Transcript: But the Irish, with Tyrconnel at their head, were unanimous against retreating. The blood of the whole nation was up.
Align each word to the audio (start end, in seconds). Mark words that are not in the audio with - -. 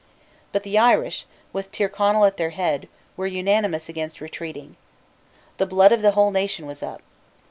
But 0.51 0.63
the 0.63 0.79
Irish, 0.79 1.27
with 1.53 1.71
Tyrconnel 1.71 2.25
at 2.25 2.37
their 2.37 2.49
head, 2.49 2.87
were 3.15 3.27
unanimous 3.27 3.87
against 3.87 4.19
retreating. 4.19 4.75
The 5.57 5.67
blood 5.67 5.91
of 5.91 6.01
the 6.01 6.13
whole 6.13 6.31
nation 6.31 6.65
was 6.65 6.81
up. 6.81 7.03